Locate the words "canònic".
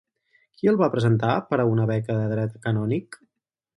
2.65-3.23